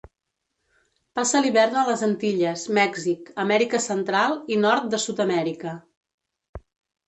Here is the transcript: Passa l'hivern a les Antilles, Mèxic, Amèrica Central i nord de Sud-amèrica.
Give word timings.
Passa 1.19 1.41
l'hivern 1.45 1.77
a 1.81 1.83
les 1.89 2.05
Antilles, 2.07 2.65
Mèxic, 2.79 3.31
Amèrica 3.45 3.85
Central 3.91 4.37
i 4.57 4.61
nord 4.67 4.91
de 4.97 5.05
Sud-amèrica. 5.07 5.79